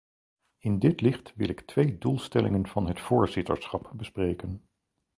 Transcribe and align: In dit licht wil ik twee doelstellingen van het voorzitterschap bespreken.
In 0.57 0.79
dit 0.79 1.01
licht 1.01 1.33
wil 1.35 1.49
ik 1.49 1.61
twee 1.61 1.97
doelstellingen 1.97 2.67
van 2.67 2.87
het 2.87 2.99
voorzitterschap 2.99 3.91
bespreken. 3.95 4.67